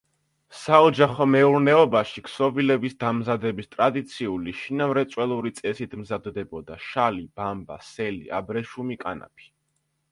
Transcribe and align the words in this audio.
საოჯახო 0.59 1.25
მეურნეობაში 1.33 2.23
ქსოვილების 2.29 2.95
დამზადების 3.05 3.69
ტრადიციული, 3.75 4.55
შინამრეწველური 4.63 5.55
წესით 5.61 5.97
მზადდებოდა 6.03 6.83
შალი, 6.89 7.25
ბამბა, 7.41 7.83
სელი, 7.95 8.29
აბრეშუმი, 8.41 9.01
კანაფი. 9.07 9.51